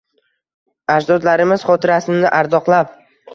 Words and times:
Ajdodlarimiz 0.93 1.65
xotirasini 1.67 2.33
ardoqlab 2.39 2.99